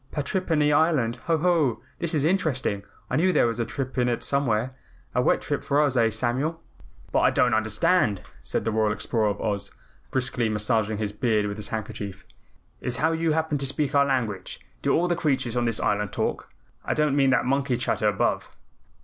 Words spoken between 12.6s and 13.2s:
"is how